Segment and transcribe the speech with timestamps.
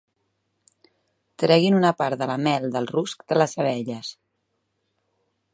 [1.43, 4.11] Treguin una part de la mel del rusc de les abelles.